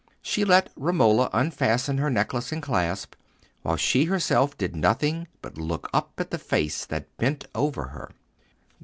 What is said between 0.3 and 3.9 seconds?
let Romola unfasten her necklace and clasp, while